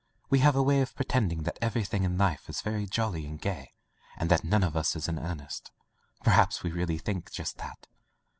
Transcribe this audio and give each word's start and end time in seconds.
We 0.31 0.39
have 0.39 0.55
a 0.55 0.63
way 0.63 0.81
of 0.81 0.95
pretending 0.95 1.43
that 1.43 1.59
every 1.61 1.83
thing 1.85 2.01
in 2.05 2.17
life 2.17 2.49
is 2.49 2.61
very 2.63 2.87
jolly 2.87 3.27
and 3.27 3.39
gay, 3.39 3.75
and 4.17 4.31
that 4.31 4.43
none 4.43 4.63
of 4.63 4.75
us 4.75 4.95
is 4.95 5.07
in 5.07 5.19
earnest. 5.19 5.69
Perhaps 6.23 6.63
we 6.63 6.71
really 6.71 6.97
think 6.97 7.31
just 7.31 7.59
that. 7.59 7.85